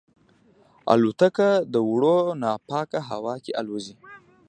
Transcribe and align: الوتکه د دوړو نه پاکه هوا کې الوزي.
الوتکه 0.93 1.49
د 1.61 1.63
دوړو 1.73 2.17
نه 2.41 2.51
پاکه 2.69 2.99
هوا 3.09 3.35
کې 3.43 3.51
الوزي. 3.61 3.95